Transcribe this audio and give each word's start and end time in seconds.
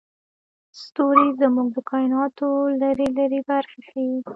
ستوري 0.81 1.27
زموږ 1.41 1.67
د 1.73 1.77
کایناتو 1.91 2.47
لرې 2.81 3.07
لرې 3.17 3.39
برخې 3.49 3.79
ښيي. 3.87 4.15